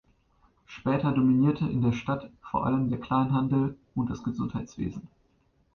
Später 0.65 1.11
dominierte 1.11 1.69
in 1.69 1.83
der 1.83 1.91
Stadt 1.91 2.27
vor 2.49 2.65
allem 2.65 2.89
der 2.89 2.99
Kleinhandel 2.99 3.77
und 3.93 4.09
das 4.09 4.23
Gesundheitswesen. 4.23 5.07